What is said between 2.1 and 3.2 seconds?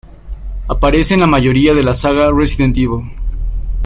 Resident Evil.